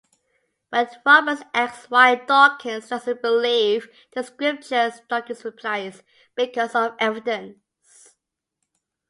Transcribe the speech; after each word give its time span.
When 0.69 0.89
Roberts 1.05 1.43
asks 1.53 1.91
why 1.91 2.15
Dawkins 2.15 2.89
doesn't 2.89 3.21
believe 3.21 3.87
the 4.13 4.23
scriptures, 4.23 4.93
Dawkins 5.07 5.45
replies, 5.45 6.01
"because 6.35 6.73
of 6.73 6.95
evidence". 6.97 8.15